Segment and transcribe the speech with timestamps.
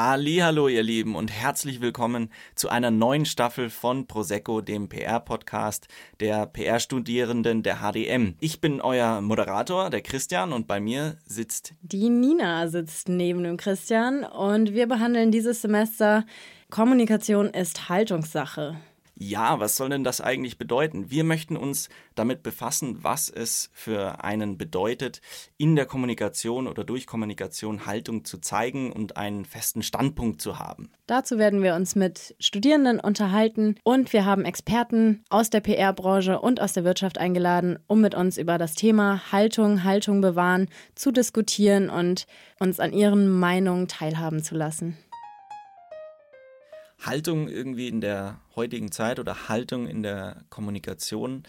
[0.00, 5.88] Hallo, ihr Lieben und herzlich willkommen zu einer neuen Staffel von Prosecco, dem PR-Podcast
[6.20, 8.36] der PR-Studierenden der HDM.
[8.38, 13.56] Ich bin euer Moderator, der Christian, und bei mir sitzt die Nina sitzt neben dem
[13.56, 16.24] Christian und wir behandeln dieses Semester
[16.70, 18.76] Kommunikation ist Haltungssache.
[19.20, 21.10] Ja, was soll denn das eigentlich bedeuten?
[21.10, 25.20] Wir möchten uns damit befassen, was es für einen bedeutet,
[25.56, 30.92] in der Kommunikation oder durch Kommunikation Haltung zu zeigen und einen festen Standpunkt zu haben.
[31.08, 36.60] Dazu werden wir uns mit Studierenden unterhalten und wir haben Experten aus der PR-Branche und
[36.60, 41.90] aus der Wirtschaft eingeladen, um mit uns über das Thema Haltung, Haltung bewahren zu diskutieren
[41.90, 42.28] und
[42.60, 44.96] uns an ihren Meinungen teilhaben zu lassen.
[47.08, 51.44] Haltung irgendwie in der heutigen Zeit oder Haltung in der Kommunikation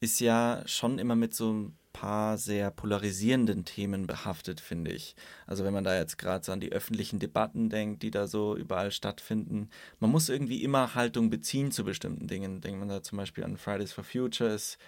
[0.00, 5.14] ist ja schon immer mit so ein paar sehr polarisierenden Themen behaftet, finde ich.
[5.46, 8.56] Also wenn man da jetzt gerade so an die öffentlichen Debatten denkt, die da so
[8.56, 9.68] überall stattfinden,
[10.00, 12.60] man muss irgendwie immer Haltung beziehen zu bestimmten Dingen.
[12.60, 14.50] Denkt man da zum Beispiel an Fridays for Future.
[14.50, 14.78] Es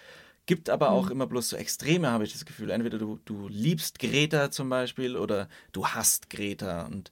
[0.45, 1.11] gibt aber auch mhm.
[1.11, 2.71] immer bloß so Extreme, habe ich das Gefühl.
[2.71, 6.85] Entweder du, du liebst Greta zum Beispiel oder du hasst Greta.
[6.85, 7.11] Und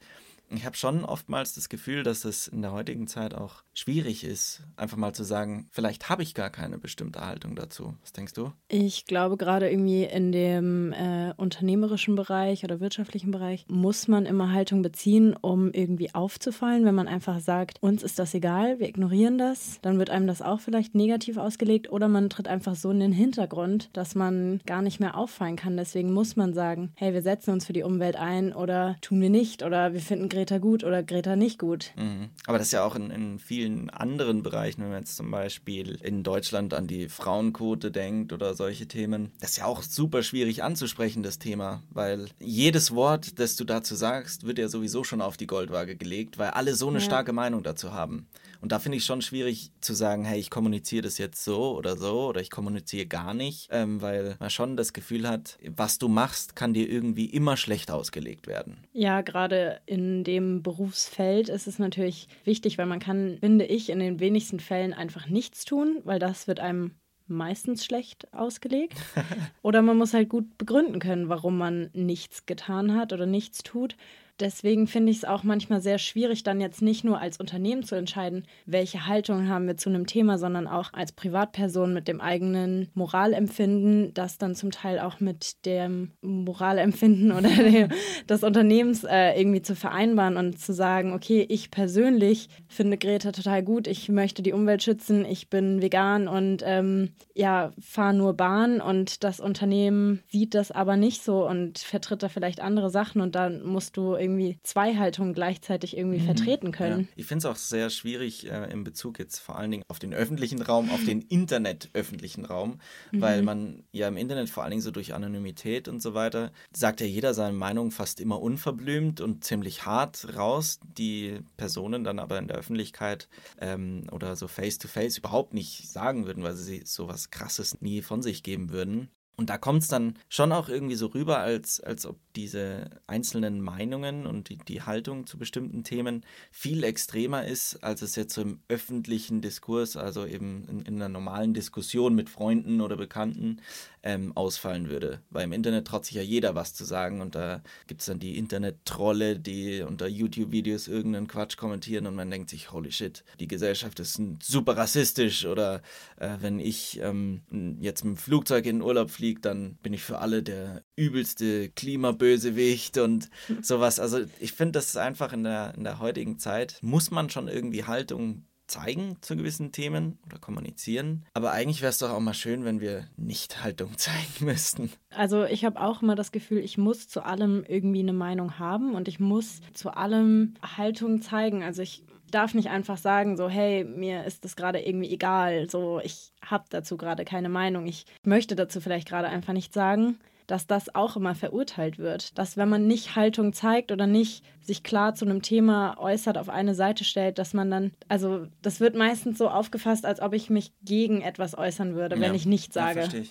[0.57, 4.61] ich habe schon oftmals das Gefühl, dass es in der heutigen Zeit auch schwierig ist,
[4.75, 7.95] einfach mal zu sagen, vielleicht habe ich gar keine bestimmte Haltung dazu.
[8.01, 8.51] Was denkst du?
[8.67, 14.51] Ich glaube, gerade irgendwie in dem äh, unternehmerischen Bereich oder wirtschaftlichen Bereich muss man immer
[14.51, 16.85] Haltung beziehen, um irgendwie aufzufallen.
[16.85, 20.41] Wenn man einfach sagt, uns ist das egal, wir ignorieren das, dann wird einem das
[20.41, 24.81] auch vielleicht negativ ausgelegt oder man tritt einfach so in den Hintergrund, dass man gar
[24.81, 25.77] nicht mehr auffallen kann.
[25.77, 29.29] Deswegen muss man sagen, hey, wir setzen uns für die Umwelt ein oder tun wir
[29.29, 31.93] nicht oder wir finden Greta gut oder Greta nicht gut.
[31.95, 32.29] Mhm.
[32.47, 35.97] Aber das ist ja auch in, in vielen anderen Bereichen, wenn man jetzt zum Beispiel
[36.03, 40.61] in Deutschland an die Frauenquote denkt oder solche Themen, das ist ja auch super schwierig
[40.61, 45.37] anzusprechen, das Thema, weil jedes Wort, das du dazu sagst, wird ja sowieso schon auf
[45.37, 47.05] die Goldwaage gelegt, weil alle so eine ja.
[47.05, 48.27] starke Meinung dazu haben.
[48.59, 51.97] Und da finde ich schon schwierig zu sagen, hey, ich kommuniziere das jetzt so oder
[51.97, 56.07] so oder ich kommuniziere gar nicht, ähm, weil man schon das Gefühl hat, was du
[56.07, 58.77] machst, kann dir irgendwie immer schlecht ausgelegt werden.
[58.93, 63.99] Ja, gerade in dem Berufsfeld ist es natürlich wichtig, weil man kann, finde ich, in
[63.99, 66.91] den wenigsten Fällen einfach nichts tun, weil das wird einem
[67.27, 68.95] meistens schlecht ausgelegt.
[69.61, 73.95] Oder man muss halt gut begründen können, warum man nichts getan hat oder nichts tut.
[74.39, 77.95] Deswegen finde ich es auch manchmal sehr schwierig, dann jetzt nicht nur als Unternehmen zu
[77.95, 82.89] entscheiden, welche Haltung haben wir zu einem Thema, sondern auch als Privatperson mit dem eigenen
[82.95, 87.89] Moralempfinden, das dann zum Teil auch mit dem Moralempfinden oder dem,
[88.27, 93.61] des Unternehmens äh, irgendwie zu vereinbaren und zu sagen, okay, ich persönlich finde Greta total
[93.61, 98.81] gut, ich möchte die Umwelt schützen, ich bin vegan und ähm, ja, fahre nur Bahn
[98.81, 103.35] und das Unternehmen sieht das aber nicht so und vertritt da vielleicht andere Sachen und
[103.35, 106.25] dann musst du irgendwie zwei Haltungen gleichzeitig irgendwie mhm.
[106.25, 107.01] vertreten können.
[107.01, 107.07] Ja.
[107.15, 110.13] Ich finde es auch sehr schwierig äh, in Bezug jetzt vor allen Dingen auf den
[110.13, 112.79] öffentlichen Raum, auf den Internet-öffentlichen Raum,
[113.11, 113.21] mhm.
[113.21, 117.01] weil man ja im Internet vor allen Dingen so durch Anonymität und so weiter sagt
[117.01, 120.79] ja jeder seine Meinung fast immer unverblümt und ziemlich hart raus.
[120.97, 123.27] Die Personen dann aber in der Öffentlichkeit
[123.59, 128.21] ähm, oder so face-to-face -face überhaupt nicht sagen würden, weil sie sowas Krasses nie von
[128.21, 129.09] sich geben würden.
[129.35, 133.61] Und da kommt es dann schon auch irgendwie so rüber, als, als ob diese einzelnen
[133.61, 138.41] Meinungen und die, die Haltung zu bestimmten Themen viel extremer ist, als es jetzt so
[138.41, 143.59] im öffentlichen Diskurs, also eben in, in einer normalen Diskussion mit Freunden oder Bekannten
[144.03, 145.21] ähm, ausfallen würde.
[145.31, 147.21] Weil im Internet traut sich ja jeder was zu sagen.
[147.21, 152.05] Und da gibt es dann die Internet-Trolle, die unter YouTube-Videos irgendeinen Quatsch kommentieren.
[152.05, 155.45] Und man denkt sich, holy shit, die Gesellschaft ist super rassistisch.
[155.45, 155.81] Oder
[156.17, 157.41] äh, wenn ich ähm,
[157.79, 161.69] jetzt mit dem Flugzeug in den Urlaub fliege, dann bin ich für alle der übelste
[161.69, 163.29] Klimabösewicht und
[163.61, 163.99] sowas.
[163.99, 167.47] Also ich finde, das ist einfach in der, in der heutigen Zeit, muss man schon
[167.47, 171.25] irgendwie Haltung zeigen zu gewissen Themen oder kommunizieren.
[171.33, 174.91] Aber eigentlich wäre es doch auch mal schön, wenn wir nicht Haltung zeigen müssten.
[175.09, 178.95] Also ich habe auch immer das Gefühl, ich muss zu allem irgendwie eine Meinung haben
[178.95, 181.63] und ich muss zu allem Haltung zeigen.
[181.63, 182.03] Also ich
[182.33, 186.65] darf nicht einfach sagen, so, hey, mir ist das gerade irgendwie egal, so, ich habe
[186.69, 191.15] dazu gerade keine Meinung, ich möchte dazu vielleicht gerade einfach nicht sagen dass das auch
[191.15, 192.37] immer verurteilt wird.
[192.37, 196.49] Dass wenn man nicht Haltung zeigt oder nicht sich klar zu einem Thema äußert, auf
[196.49, 200.49] eine Seite stellt, dass man dann, also das wird meistens so aufgefasst, als ob ich
[200.49, 203.01] mich gegen etwas äußern würde, wenn ja, ich nichts sage.
[203.01, 203.23] Ja,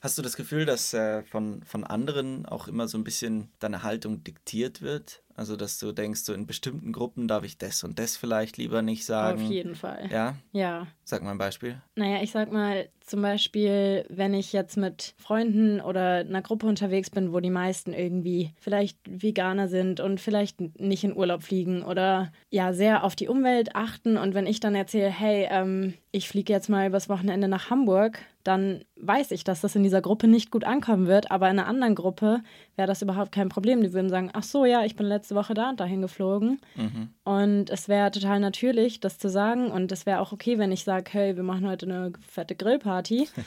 [0.00, 3.82] Hast du das Gefühl, dass äh, von, von anderen auch immer so ein bisschen deine
[3.82, 5.22] Haltung diktiert wird?
[5.36, 8.82] Also, dass du denkst, so in bestimmten Gruppen darf ich das und das vielleicht lieber
[8.82, 9.42] nicht sagen.
[9.42, 10.08] Auf jeden Fall.
[10.10, 10.36] Ja?
[10.52, 10.86] Ja.
[11.04, 11.80] Sag mal ein Beispiel.
[11.96, 17.10] Naja, ich sag mal zum Beispiel, wenn ich jetzt mit Freunden oder einer Gruppe unterwegs
[17.10, 22.32] bin, wo die meisten irgendwie vielleicht Veganer sind und vielleicht nicht in Urlaub fliegen oder
[22.48, 26.52] ja, sehr auf die Umwelt achten und wenn ich dann erzähle, hey, ähm, ich fliege
[26.52, 30.50] jetzt mal übers Wochenende nach Hamburg, dann weiß ich, dass das in dieser Gruppe nicht
[30.50, 32.42] gut ankommen wird, aber in einer anderen Gruppe
[32.76, 33.82] wäre das überhaupt kein Problem.
[33.82, 36.60] Die würden sagen, ach so, ja, ich bin letzte Woche da und dahin geflogen.
[36.76, 37.08] Mhm.
[37.24, 39.70] Und es wäre total natürlich, das zu sagen.
[39.70, 43.28] Und es wäre auch okay, wenn ich sage, hey, wir machen heute eine fette Grillparty.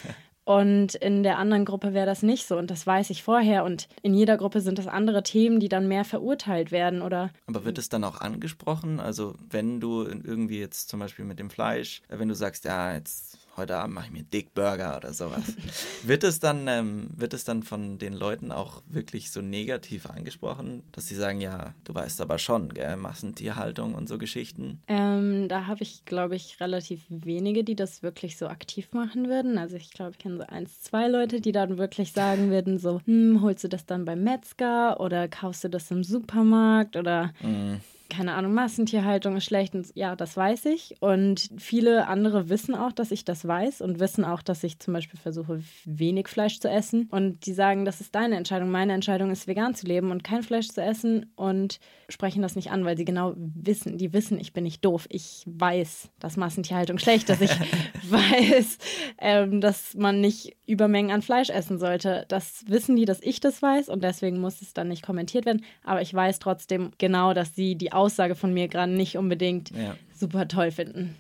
[0.44, 2.58] Und in der anderen Gruppe wäre das nicht so.
[2.58, 3.66] Und das weiß ich vorher.
[3.66, 7.02] Und in jeder Gruppe sind das andere Themen, die dann mehr verurteilt werden.
[7.02, 9.02] Oder Aber wird es dann auch angesprochen?
[9.02, 13.40] Also wenn du irgendwie jetzt zum Beispiel mit dem Fleisch, wenn du sagst, ja, jetzt
[13.58, 15.56] heute Abend mache ich mir Dick Burger oder sowas.
[16.04, 20.84] wird es dann, ähm, wird es dann von den Leuten auch wirklich so negativ angesprochen,
[20.92, 24.80] dass sie sagen, ja, du weißt aber schon, gell, Massentierhaltung und so Geschichten?
[24.88, 29.58] Ähm, da habe ich, glaube ich, relativ wenige, die das wirklich so aktiv machen würden.
[29.58, 33.02] Also ich glaube, ich kenne so eins, zwei Leute, die dann wirklich sagen würden, so,
[33.06, 37.78] hm, holst du das dann beim Metzger oder kaufst du das im Supermarkt oder mm
[38.10, 39.76] keine Ahnung, Massentierhaltung ist schlecht.
[39.76, 40.96] Und ja, das weiß ich.
[41.00, 44.94] Und viele andere wissen auch, dass ich das weiß und wissen auch, dass ich zum
[44.94, 47.08] Beispiel versuche, wenig Fleisch zu essen.
[47.12, 48.70] Und die sagen, das ist deine Entscheidung.
[48.70, 52.72] Meine Entscheidung ist, vegan zu leben und kein Fleisch zu essen und sprechen das nicht
[52.72, 55.08] an, weil sie genau wissen, die wissen, ich bin nicht doof.
[55.10, 57.42] Ich weiß, dass Massentierhaltung schlecht ist.
[57.42, 57.52] Ich
[58.10, 58.78] weiß,
[59.20, 62.26] ähm, dass man nicht Übermengen an Fleisch essen sollte.
[62.28, 65.64] Das wissen die, dass ich das weiß und deswegen muss es dann nicht kommentiert werden.
[65.84, 69.96] Aber ich weiß trotzdem genau, dass sie die Aussage von mir gerade nicht unbedingt ja.
[70.14, 71.16] super toll finden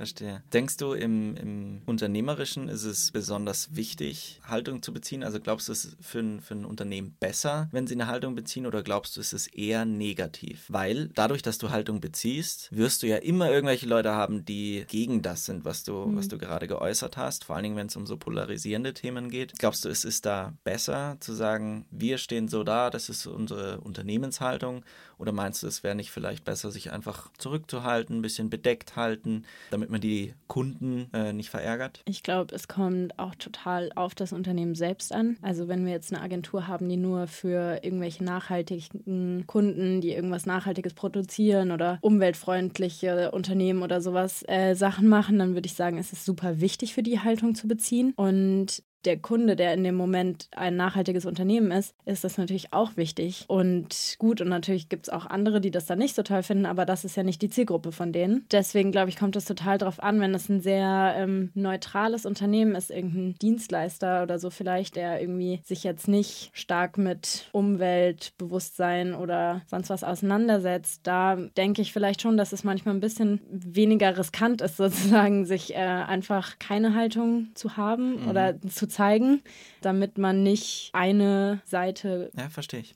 [0.00, 0.42] verstehe.
[0.54, 5.22] Denkst du, im, im Unternehmerischen ist es besonders wichtig, Haltung zu beziehen?
[5.22, 8.34] Also glaubst du, es ist für ein, für ein Unternehmen besser, wenn sie eine Haltung
[8.34, 10.64] beziehen oder glaubst du, es ist eher negativ?
[10.68, 15.20] Weil dadurch, dass du Haltung beziehst, wirst du ja immer irgendwelche Leute haben, die gegen
[15.20, 16.16] das sind, was du, mhm.
[16.16, 19.58] was du gerade geäußert hast, vor allen Dingen, wenn es um so polarisierende Themen geht.
[19.58, 23.82] Glaubst du, es ist da besser zu sagen, wir stehen so da, das ist unsere
[23.82, 24.82] Unternehmenshaltung?
[25.18, 29.44] Oder meinst du, es wäre nicht vielleicht besser, sich einfach zurückzuhalten, ein bisschen bedeckt halten,
[29.70, 32.02] damit damit man die Kunden äh, nicht verärgert?
[32.04, 35.36] Ich glaube, es kommt auch total auf das Unternehmen selbst an.
[35.42, 40.46] Also wenn wir jetzt eine Agentur haben, die nur für irgendwelche nachhaltigen Kunden, die irgendwas
[40.46, 46.12] Nachhaltiges produzieren oder umweltfreundliche Unternehmen oder sowas äh, Sachen machen, dann würde ich sagen, es
[46.12, 48.12] ist super wichtig für die Haltung zu beziehen.
[48.16, 52.96] Und der Kunde, der in dem Moment ein nachhaltiges Unternehmen ist, ist das natürlich auch
[52.96, 54.40] wichtig und gut.
[54.40, 57.04] Und natürlich gibt es auch andere, die das dann nicht so toll finden, aber das
[57.04, 58.44] ist ja nicht die Zielgruppe von denen.
[58.50, 62.74] Deswegen glaube ich, kommt es total darauf an, wenn es ein sehr ähm, neutrales Unternehmen
[62.74, 69.62] ist, irgendein Dienstleister oder so vielleicht, der irgendwie sich jetzt nicht stark mit Umweltbewusstsein oder
[69.66, 71.00] sonst was auseinandersetzt.
[71.04, 75.74] Da denke ich vielleicht schon, dass es manchmal ein bisschen weniger riskant ist, sozusagen, sich
[75.74, 78.28] äh, einfach keine Haltung zu haben mhm.
[78.28, 79.42] oder zu zeigen,
[79.80, 82.48] damit man nicht eine Seite ja,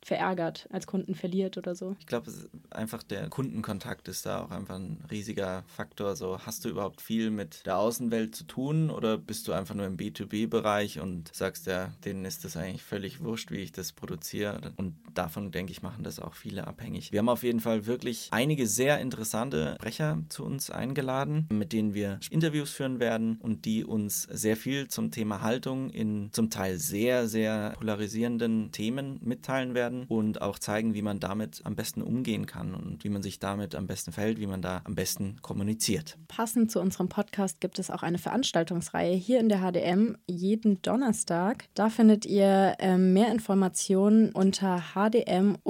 [0.04, 1.96] verärgert, als Kunden verliert oder so.
[2.00, 2.32] Ich glaube,
[2.70, 6.16] einfach der Kundenkontakt ist da auch einfach ein riesiger Faktor.
[6.16, 9.86] So, hast du überhaupt viel mit der Außenwelt zu tun oder bist du einfach nur
[9.86, 14.72] im B2B-Bereich und sagst ja, denen ist das eigentlich völlig wurscht, wie ich das produziere.
[14.76, 17.12] Und davon, denke ich, machen das auch viele abhängig.
[17.12, 21.94] Wir haben auf jeden Fall wirklich einige sehr interessante Sprecher zu uns eingeladen, mit denen
[21.94, 26.78] wir Interviews führen werden und die uns sehr viel zum Thema Haltung in zum Teil
[26.78, 32.46] sehr, sehr polarisierenden Themen mitteilen werden und auch zeigen, wie man damit am besten umgehen
[32.46, 36.16] kann und wie man sich damit am besten verhält, wie man da am besten kommuniziert.
[36.28, 41.66] Passend zu unserem Podcast gibt es auch eine Veranstaltungsreihe hier in der HDM jeden Donnerstag.
[41.74, 45.68] Da findet ihr äh, mehr Informationen unter hdm-praktisch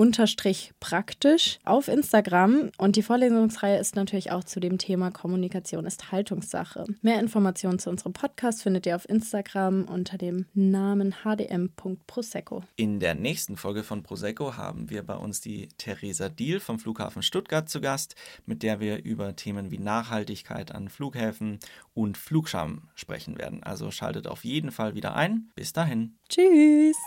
[1.64, 6.84] auf Instagram und die Vorlesungsreihe ist natürlich auch zu dem Thema Kommunikation ist Haltungssache.
[7.02, 12.62] Mehr Informationen zu unserem Podcast findet ihr auf Instagram und unter dem Namen hdm.prosecco.
[12.76, 17.22] In der nächsten Folge von Prosecco haben wir bei uns die Theresa Diel vom Flughafen
[17.22, 21.58] Stuttgart zu Gast, mit der wir über Themen wie Nachhaltigkeit an Flughäfen
[21.94, 23.62] und Flugscham sprechen werden.
[23.62, 25.48] Also schaltet auf jeden Fall wieder ein.
[25.54, 26.16] Bis dahin.
[26.28, 26.98] Tschüss.